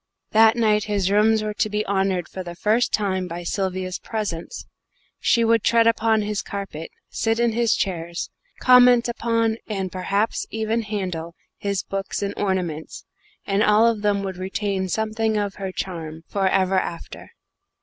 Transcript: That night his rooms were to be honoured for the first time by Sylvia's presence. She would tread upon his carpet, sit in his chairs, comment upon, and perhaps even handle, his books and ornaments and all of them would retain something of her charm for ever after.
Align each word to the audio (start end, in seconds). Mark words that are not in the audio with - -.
That 0.31 0.55
night 0.55 0.85
his 0.85 1.11
rooms 1.11 1.43
were 1.43 1.53
to 1.53 1.69
be 1.69 1.85
honoured 1.85 2.27
for 2.27 2.43
the 2.43 2.55
first 2.55 2.91
time 2.91 3.27
by 3.27 3.43
Sylvia's 3.43 3.99
presence. 3.99 4.65
She 5.19 5.43
would 5.43 5.63
tread 5.63 5.85
upon 5.85 6.23
his 6.23 6.41
carpet, 6.41 6.89
sit 7.11 7.39
in 7.39 7.51
his 7.51 7.75
chairs, 7.75 8.31
comment 8.59 9.07
upon, 9.07 9.57
and 9.67 9.91
perhaps 9.91 10.47
even 10.49 10.81
handle, 10.81 11.35
his 11.59 11.83
books 11.83 12.23
and 12.23 12.33
ornaments 12.35 13.05
and 13.45 13.61
all 13.61 13.85
of 13.85 14.01
them 14.01 14.23
would 14.23 14.37
retain 14.37 14.89
something 14.89 15.37
of 15.37 15.53
her 15.61 15.71
charm 15.71 16.23
for 16.27 16.49
ever 16.49 16.79
after. 16.79 17.33